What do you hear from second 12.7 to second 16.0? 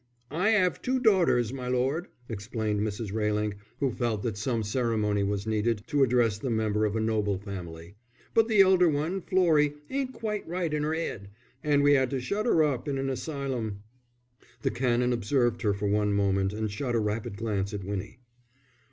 in an asylum." The Canon observed her for